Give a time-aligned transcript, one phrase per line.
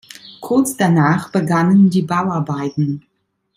[0.39, 3.05] Kurz danach begannen die Bauarbeiten.